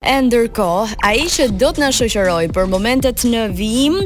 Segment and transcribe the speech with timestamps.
[0.00, 0.66] E ndërko,
[1.04, 3.98] a i që do të në shëqëroj për momentet në vijim,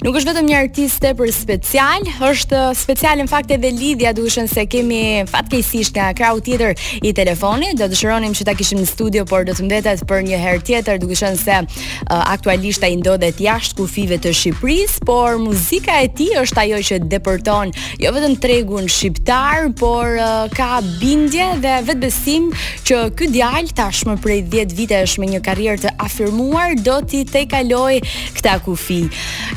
[0.00, 4.64] nuk është vetëm një artiste për special, është special në fakt edhe lidhja dushën se
[4.72, 6.72] kemi fatkejsisht nga krau tjetër
[7.04, 10.22] i telefoni, do të shëronim që ta kishim në studio, por do të mbetet për
[10.30, 14.96] një her tjetër, duke shën se uh, aktualisht a i ndodhet jashtë kufive të Shqipëris,
[15.04, 17.74] por muzika e ti është ajo që depërton
[18.06, 22.48] jo vetëm tregun shqiptar, por uh, ka bindje dhe vetë besim
[22.88, 27.24] që këtë djallë tashmë prej 10 vite është me një karrierë të afirmuar, do t'i
[27.28, 27.98] te kaloj
[28.38, 29.02] këta kufi.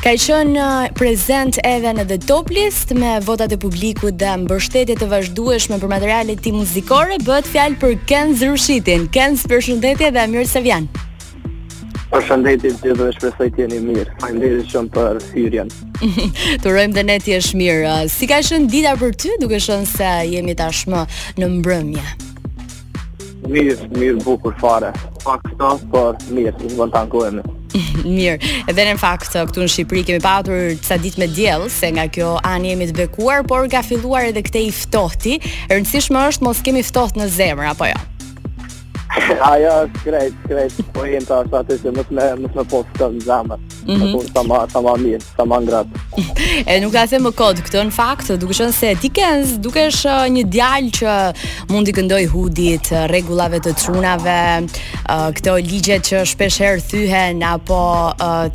[0.04, 4.34] Ka i qënë uh, prezent edhe në The Top List me votat e publikut dhe
[4.44, 9.08] mbështetje të vazhdueshme për materialet ti muzikore, bëhet fjalë për Kenz Rushitin.
[9.16, 11.04] Kenz, përshëndetje dhe mirë se vjanë.
[12.06, 14.18] Përshëndetje të shpresoj të jeni mirë.
[14.22, 15.72] Faleminderit shumë për hyrjen.
[15.98, 17.82] të urojmë dhe ne të jesh mirë.
[17.86, 21.04] Uh, si ka qenë dita për ty, duke qenë se jemi tashmë
[21.42, 22.25] në mbrëmje?
[23.46, 24.90] Mirë, mirë bukur fare.
[25.22, 27.30] Pak këto, por mirë, më bën të
[28.16, 32.06] mirë, edhe në fakt, këtu në Shqipëri kemi patur ca ditë me djelë, se nga
[32.14, 35.38] kjo anë jemi të bekuar, por ka filluar edhe këte i ftohti,
[35.70, 37.94] rëndësishme është mos kemi ftoht në zemër, apo jo?
[37.98, 38.04] Ja?
[39.50, 42.64] Ajo, krejt, krejt, po e në të asate që më të me, më të me
[42.70, 46.02] po të në zama, më të të më mirë, të më ngratë.
[46.66, 49.82] E nuk ka se më kodë këtë në faktë, duke shënë se ti kënës, duke
[49.92, 51.14] shë uh, një djalë që
[51.72, 57.80] mundi këndoj hudit, uh, regulave të trunave, uh, këto ligje që shpesherë thyhen, apo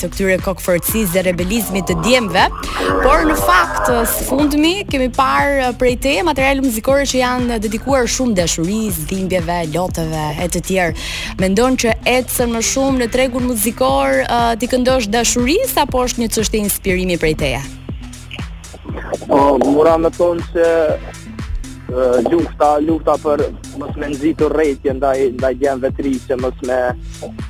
[0.02, 2.48] të këtyre kokëfërcis dhe rebelizmit të djemve,
[3.04, 8.40] por në faktë, së fundmi, kemi parë prej te materialë muzikore që janë dedikuar shumë
[8.42, 11.08] dashurisë, dhimbjeve, lotëve, të tjerë.
[11.42, 16.30] Mendon që ecën më shumë në tregun muzikor uh, ti këndosh dashuri apo është një
[16.36, 17.64] çështje inspirimi prej teje?
[19.26, 23.46] Po, uh, mora më thon se uh, lufta, lufta për
[23.80, 26.80] mos më nxitur rrethje ndaj ndaj gjën vetrisë, mos më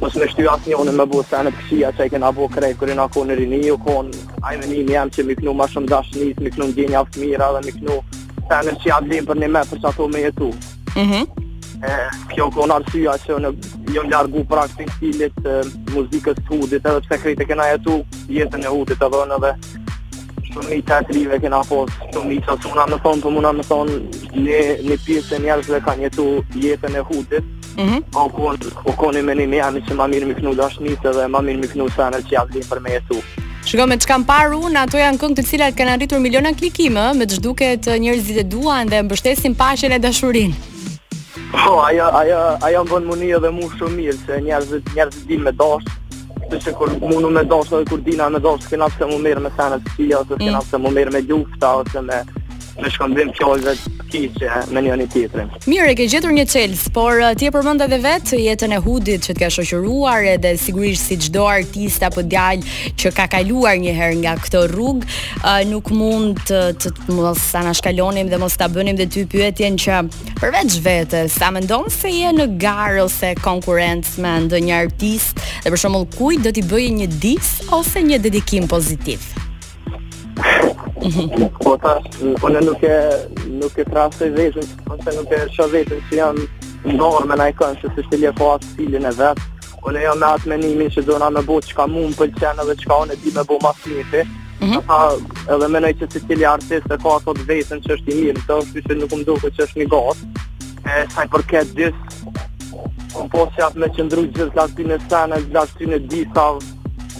[0.01, 2.75] mos më shtyja asnjë unë më bëu sa në psi atë që kanë avu krej
[2.79, 4.11] kur në akon rini u kon
[4.47, 7.65] ai më nin jam që më knu më shumë dashni, më knu gjënia fmirë dhe
[7.67, 7.99] më knu
[8.51, 10.53] tanë si ablim për ne më për sa to me jetu.
[10.97, 11.23] Mhm.
[11.23, 11.49] Mm
[12.33, 13.51] kjo kona rësia që në
[13.95, 15.55] jo ljargu pra këtë stilit e,
[15.93, 17.99] muzikës të hudit edhe pse krejtë kena jetu
[18.31, 19.53] jetën e hudit edhe në dhe
[20.51, 23.53] shumë të teatrive kena posë shumë i që që unë me thonë për po muna
[23.59, 23.97] me thonë
[24.45, 26.29] një, një pjesë e njerëzve ka jetu
[26.67, 28.01] jetën e hudit mm -hmm.
[28.15, 31.27] o, po kon, o po koni me një që ma mirë më knu dashnit dhe
[31.27, 33.21] ma mirë më knu sanë që jatë për me jetu
[33.65, 37.25] Shiko me çka mparu, unë ato janë këngë të cilat kanë arritur miliona klikime, me
[37.29, 40.70] të duket njerëzit e duan dhe mbështesin paqen e dashurinë.
[41.51, 45.43] Po, ajo ajo ajo më bën mundi edhe mua shumë mirë se njerëzit njerëzit dinë
[45.47, 45.87] me dash.
[46.51, 49.43] Se se kur mundu me dash edhe kur dina me dash, kena se më merë
[49.47, 50.69] me sanë të tia, ose kena mm.
[50.71, 52.21] se më merë me lufta, ose me
[52.79, 53.73] me shkëndim që ojë
[54.11, 55.49] kishë eh, me një një tjetërin.
[55.69, 59.25] Mirë, e ke gjetur një qelës, por eh, tje përmënda dhe vetë, jetën e hudit
[59.27, 64.35] që t'ka shoqëruar edhe sigurisht si gjdo artista për djallë që ka kaluar njëherë nga
[64.43, 65.11] këto rrugë,
[65.41, 70.01] eh, nuk mund të, të mos anashkallonim dhe mos t'abënim dhe ty pyetjen që
[70.39, 75.43] përveç vetë, sa më ndonë se je në garë ose konkurencë me ndë një artist
[75.65, 79.29] dhe për shumë lë kujt do t'i bëjë një dis ose një dedikim pozitiv?
[81.01, 81.93] po, po ta,
[82.45, 82.97] unë nuk e
[83.61, 87.79] nuk e trasë i ose nuk e shë vezën që janë norme në e kënë,
[87.81, 89.47] që se shtilje po asë stilin e vetë,
[89.87, 92.65] unë e jam me atë menimin që do me më që çka mu më pëlqenë
[92.65, 94.21] edhe çka ka unë e di me bo ma finiti,
[94.61, 94.77] mhm.
[94.85, 98.45] Ata edhe menoj që se cili artist e ka ato vetën që është i mirë,
[98.45, 100.27] të thotë nuk më duke që është një gat.
[100.91, 102.27] e saj përket disë,
[103.13, 106.45] më po që atë me qëndru gjithë Gjithë e gjithë, latin e disa,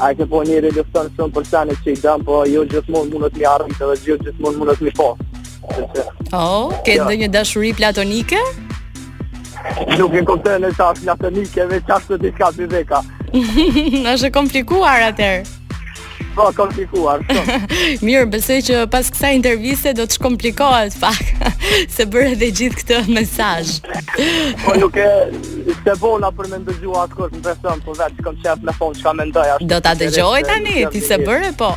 [0.05, 3.15] ai ke punë po një rëndë shumë për tani që i dam, po jo gjithmonë
[3.15, 5.25] mund të më arrin edhe jo gjithmonë mund të më fos.
[6.31, 7.05] Oh, ke yeah.
[7.07, 8.41] ndonjë dashuri platonike?
[9.97, 13.01] Nuk e kuptoj nëse është platonike, veçanërisht diçka si veka.
[14.13, 15.56] Është komplikuar atëherë
[16.37, 17.23] po komplikuar.
[18.05, 21.57] Mirë, besoj që pas kësaj interviste do të shkomplikohet pak
[21.89, 23.79] se bëre edhe gjithë këtë mesazh.
[24.67, 25.09] po nuk e
[25.81, 28.99] se vona për më ndëgju atë kur më beson, po vetë kam qef në fond
[29.01, 29.71] çka mendoj ashtu.
[29.73, 31.73] Do ta dëgjoj tani ti se bëre po.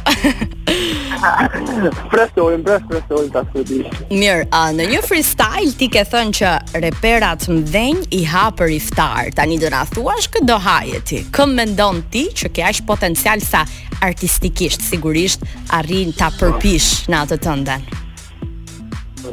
[2.10, 3.80] Presojm, pres, presojm ta studi.
[4.14, 6.50] Mirë, a në një freestyle ti ke thënë që
[6.84, 9.30] reperat mdhenj i hapër për iftar.
[9.34, 11.20] Tani do na thuash kë do haje ti?
[11.34, 13.64] Kë mendon ti që ke aq potencial sa
[14.04, 15.42] artistikisht sigurisht
[15.78, 17.88] arrin ta përpish në atë tëndën?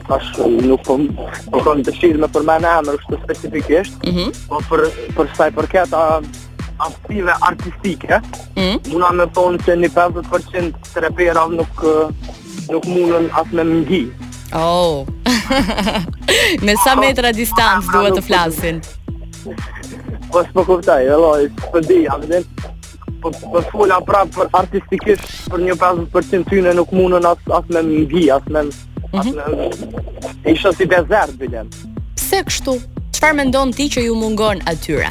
[0.10, 0.34] Tash
[0.66, 0.98] nuk po
[1.54, 4.02] po kam dëshirë me për më anë, është specifikisht.
[4.10, 4.88] Mm Po për
[5.18, 6.06] për sa i përket a,
[6.80, 8.22] aftive artistike,
[8.56, 8.80] mm.
[8.94, 12.34] muna me thonë që një 50% të repera nuk, eh,
[12.74, 14.02] nuk mundën asë me mëngi.
[14.56, 15.08] Oh,
[16.68, 18.82] me sa metra distancë ah, duhet të flasin?
[20.32, 21.48] Po s'po kuptaj, e loj,
[21.88, 22.64] di, a vëdim,
[23.24, 27.82] po po fola prap për artistikisht për një 50% tyne nuk mundën as as me
[27.88, 29.96] mbi as me as me mhm.
[30.52, 31.72] Isha si dezert bilen
[32.14, 32.76] pse kështu
[33.18, 35.10] çfarë mendon ti që ju mungon atyre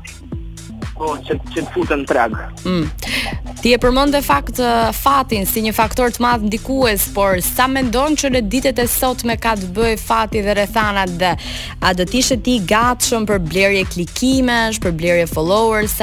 [0.98, 2.34] po që që të futen në treg.
[2.68, 3.56] Mm.
[3.64, 4.60] Ti e përmend de fakt
[4.98, 9.38] fatin si një faktor të madh ndikues, por sa mendon që në ditët e sotme
[9.42, 11.32] ka të bëjë fati dhe rrethana dhe
[11.84, 15.96] a do të ishe ti gatshëm për blerje klikimesh, për blerje followers,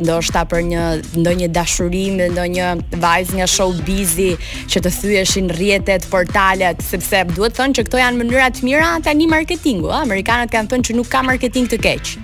[0.00, 0.86] ndoshta për një
[1.20, 2.70] ndonjë dashuri, ndonjë
[3.02, 4.30] vajzë nga showbizi
[4.70, 8.92] që të thyeshin rrjetet, portalet, sepse duhet të thonë që këto janë mënyra të mira
[9.04, 12.14] tani marketingu, amerikanët kanë thënë që nuk ka marketing të keq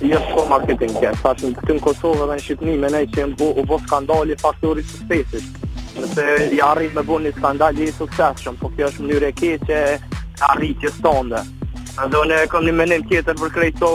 [0.00, 3.50] jo po marketing ja pas në këtë Kosovë dhe në Shqipëri më ne që bu,
[3.54, 5.60] u bë skandali pas të urit suksesit
[5.94, 6.24] nëse
[6.56, 9.98] i arrit me bën një skandal i suksesshëm po kjo është mënyrë e keqe e
[10.48, 11.42] arritjes tonde
[12.00, 13.92] ndo ne kam një mendim tjetër për krejto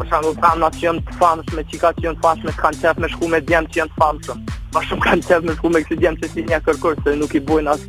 [0.00, 2.82] për shembull kam na që janë të famshëm me çika që janë të famshëm kanë
[2.82, 4.42] qef me shku me djem që janë të famshëm
[4.74, 7.38] më shumë kanë qef me shku me këtë djem që si një kërkur se nuk
[7.38, 7.86] i bujnë as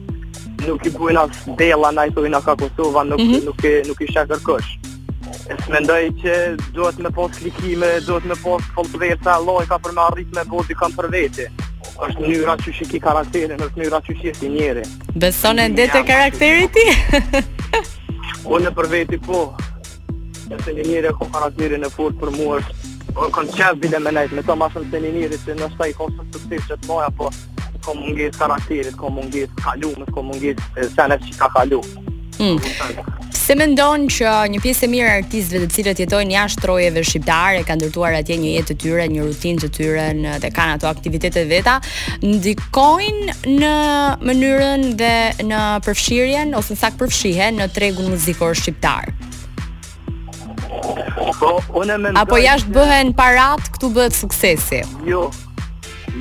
[0.67, 3.41] nuk i bujnë as dela na i thojnë ka Kosova nuk, mhm.
[3.49, 4.77] nuk, nuk, nuk i, i kërkush
[5.71, 6.33] mendoj që
[6.75, 10.75] duhet me pas klikime, duhet me pas folklorësa, lloj ka për me arrit me bodi
[10.77, 11.47] kanë për vete
[12.01, 14.83] është mënyra që shiki karakterin, është mënyra që shiki njeri.
[15.21, 17.41] Beson e ndete karakterit ti?
[18.51, 19.43] Unë për veti po,
[20.51, 22.89] Ja se një njeri e ko karakterin e fort për mua është,
[23.37, 25.95] kam në bile me nejtë, me të mashën se një njeri, se nështë ta i
[25.95, 27.29] ka së të të moja, po,
[27.85, 30.59] ko mungis karakterit, ko mungis kalumës, ko mungis
[30.97, 32.05] senet që ka kalumë.
[32.43, 33.20] Mm.
[33.41, 37.79] Se ndonë që një pjesë e mirë artistëve të cilët jetojnë jashtë trojeve shqiptare kanë
[37.81, 41.49] ndërtuar atje një jetë të tyre, një rutinë të tyre në dhe kanë ato aktivitetet
[41.49, 41.79] veta,
[42.21, 43.71] ndikojnë në
[44.29, 45.15] mënyrën dhe
[45.49, 49.09] në përfshirjen ose nësak përfshihen në tregun muzikor shqiptar.
[51.41, 51.55] Po,
[52.21, 54.83] Apo jashtë bëhen parat, këtu bëhet suksesi.
[55.09, 55.29] Jo.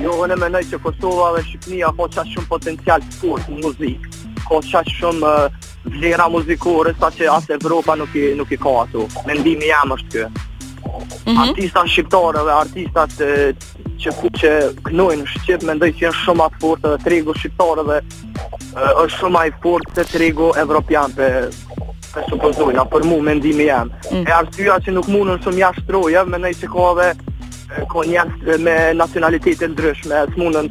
[0.00, 4.16] Jo, unë mendoj që Kosova dhe Shqipnia ka shumë potencial të fortë në muzikë.
[4.50, 9.06] Ka shumë uh, vlera muzikore sa që asë Evropa nuk i, nuk i ka ato.
[9.26, 10.28] Mendimi jam është kjo.
[10.90, 11.42] Mm -hmm.
[11.42, 13.06] Artista shqiptare dhe artista
[14.02, 14.50] që ku që
[14.84, 17.98] kënojnë Shqip me ndoj që jenë shumë atë fort edhe tregu shqiptare dhe
[19.02, 21.50] është shumë atë fort të tregu evropian për
[22.14, 24.24] për supozojnë, a për mu me ndimi jem mm.
[24.26, 27.08] e arsua që nuk mundën shumë jashtë trojev me ndoj që ka dhe
[27.92, 30.66] ka njështë me nacionalitetet ndryshme e të munën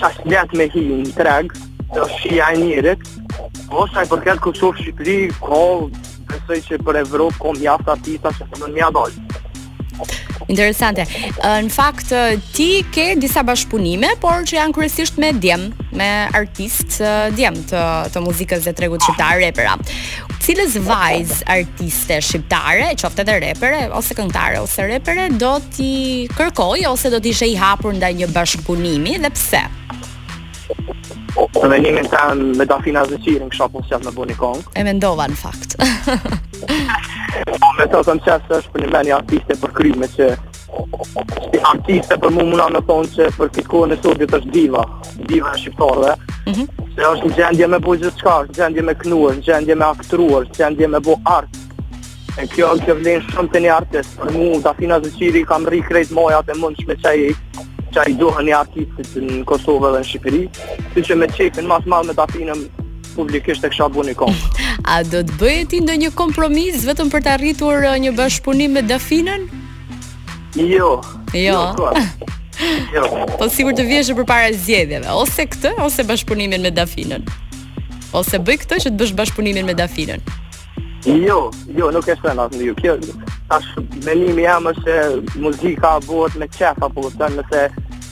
[0.00, 1.46] qashtë me hi në treg
[1.94, 3.08] dhe shia e njërit
[3.72, 5.60] Po, sa i përket Kosovë Shqipëri, ko,
[6.28, 9.24] besoj që për Evropë ko mjaft artista që të po më një adoljë.
[10.52, 11.06] Interesante.
[11.46, 12.10] Në fakt,
[12.52, 18.24] ti ke disa bashkëpunime, por që janë kërësisht me djemë, me artistë djemë të, të
[18.26, 19.78] muzikës dhe tregut shqiptare, repera.
[20.42, 27.12] Cilës vajzë artiste shqiptare, qofte dhe repere, ose këngtare, ose repere, do t'i kërkoj, ose
[27.16, 29.64] do t'i shë i hapur ndaj një bashkëpunimi, dhe pse?
[31.32, 34.64] Në menimin të në me dafina zë qirin kësha po qëtë me bu një kongë.
[34.76, 35.76] E me ndova në fakt.
[35.78, 40.28] Po, me të të më qëtë është për një meni artiste për kryme që
[41.52, 44.84] si artiste për mu muna me thonë që për këtë kohë në sotit është diva,
[45.32, 46.12] diva e shqiptarëve.
[46.44, 46.94] Mm -hmm.
[46.96, 49.84] Se është në gjendje me bu gjithë qka, në gjendje me kënuar, në gjendje me
[49.88, 51.58] aktruar, në gjendje me bu artë.
[52.40, 55.66] E kjo është të vlenë shumë të një artist, për mu dafina zë qiri kam
[55.68, 57.18] rikrejt mojat e mund shme qaj
[57.92, 60.42] që a i duha një artistit në Kosovë dhe në Shqipëri,
[60.94, 62.62] si që me qepin mas malë me dafinëm
[63.12, 64.14] publikisht e kësha bu një
[64.92, 68.72] A do të bëjë ti ndë një kompromis vetëm për të arritur uh, një bashkëpunim
[68.72, 69.44] me dafinën?
[70.56, 71.00] Jo.
[71.34, 71.60] Jo.
[71.76, 71.90] Jo.
[72.94, 73.08] jo.
[73.38, 77.26] Po sigur të vjeshe për para zjedheve, ose këtë, ose bashkëpunimin me dafinën?
[78.16, 80.24] Ose bëjë këtë që të bësh bashkëpunimin me dafinën?
[81.02, 82.74] Jo, jo, nuk e shkën atë në ju.
[82.78, 82.92] Kjo,
[83.50, 84.98] ashtë, menimi jam është se
[85.42, 87.62] muzika bëhet me qepa, apo të të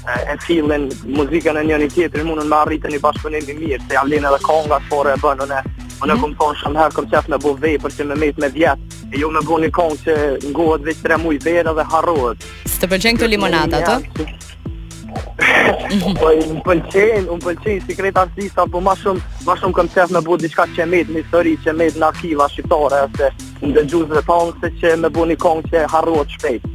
[0.06, 4.12] e fillin muzikën e njëri tjetrit mundun me arritën i bashkëpunim i mirë se janë
[4.14, 5.58] lënë edhe konga fore bën unë
[6.00, 6.36] unë kam mhm.
[6.40, 9.28] thonë shumë herë kam qenë me buvë për të më mes me vjet e jo
[9.34, 10.14] me buni kong që
[10.54, 12.48] ngohet vetë tre muaj vetë edhe harrohet
[12.80, 14.24] të pëlqen këto limonada ato
[16.20, 20.24] po un pëlqen un pëlqen sekret artist apo më shumë më shumë kam qenë me
[20.30, 23.30] buvë diçka që më në histori që më në arkiva shqiptare se
[23.68, 26.68] ndëgjuesve tonë se që më buni këngë që harrohet shpejt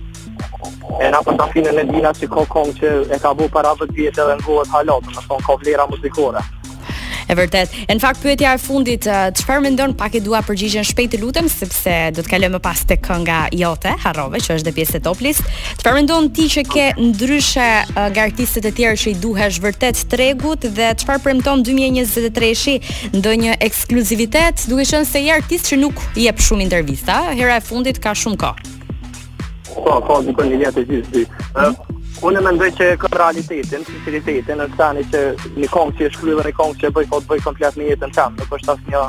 [1.00, 3.76] E na pas po afinë në dina që ko kongë që e ka bu para
[3.80, 6.44] vëtë vjetë edhe në vëtë halatë, në thonë ka vlera muzikore.
[7.26, 7.72] E vërtet.
[7.90, 11.48] E në fakt pyetja e fundit, çfarë mendon pak e dua përgjigjen shpejt të lutem
[11.50, 15.40] sepse do të më pas tek kënga jote, Harrove, që është dhe pjesë toplis.
[15.42, 15.82] top list.
[15.82, 20.62] Çfarë mendon ti që ke ndryshe nga artistët e tjerë që i duhesh vërtet tregut
[20.78, 22.78] dhe çfarë premton 2023-shi
[23.18, 27.98] ndonjë ekskluzivitet, duke qenë se je artist që nuk jep shumë intervista, hera e fundit
[28.06, 28.85] ka shumë kohë.
[29.84, 31.24] Po, po, në kënë po një jetë gjithë dy.
[32.26, 35.22] Unë me ndoj që kënë realitetin, sinceritetin, në stani që
[35.60, 37.80] një kongë që e shkryu dhe një kongë që e bëj, po të bëj komplet
[37.82, 39.06] një jetën në qamë, nuk është asë një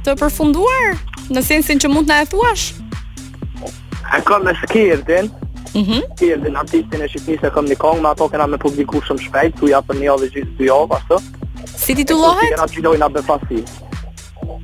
[0.07, 0.93] të përfunduar?
[1.33, 2.67] Në sensin që mund në e thuash?
[3.65, 5.33] E ka me shkirtin,
[5.75, 6.03] -hmm.
[6.19, 9.01] Si e din artistin e Shqipni se kam një kongë, me ato kena me publiku
[9.09, 11.19] shumë shpejt, tu ja për një o gjithë të jo, ashtë.
[11.85, 12.47] Si titullohet?
[12.47, 13.65] Si kena qiloj nga befasi.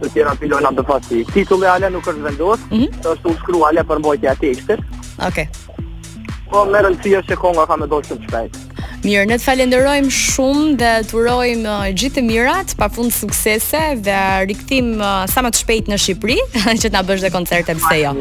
[0.01, 1.25] Si kena qiloj nga befasi.
[1.35, 3.05] Titulli ale nuk është vendos, mm -hmm.
[3.13, 4.81] është u shkru ale për mbojtja e tekstit.
[5.29, 5.29] Okej.
[5.29, 5.47] Okay.
[6.51, 8.60] Po si rëndësia që konga ka me do shumë shpejt.
[9.05, 13.81] Mirë, ne të falenderojmë shumë dhe të urojmë uh, gjithë të mirat, pa fund suksese
[14.05, 14.19] dhe
[14.51, 16.37] rikëtim uh, sa më të shpejt në Shqipëri,
[16.83, 18.13] që të nga bësh dhe koncerte e pëse jo.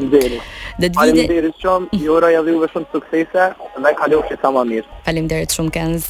[1.00, 3.50] Falim derit shumë, ju uroj juve shumë suksese,
[3.86, 4.96] dhe kalu që sa më mirë.
[5.10, 6.10] Falim derit shumë, Kenz.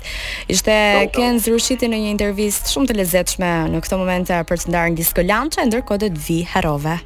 [0.54, 0.78] Ishte
[1.18, 5.02] Kenz Rushiti në një intervjist shumë të lezeqme në këto momente për të ndarë në
[5.02, 7.00] disko lanqë, ndërkodet vi herove.